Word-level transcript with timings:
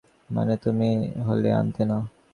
মানে, 0.29 0.53
তুমি 0.57 0.89
হলে 1.27 1.49
আনতে 1.51 1.83
না? 1.85 1.97